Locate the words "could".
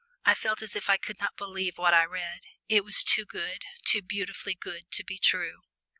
0.97-1.19